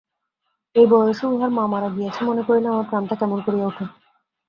[0.75, 3.85] এই বয়সে উহার মা মারা গিয়াছে মনে করিলে আমার প্রাণটা কেমন করিয়া উঠে।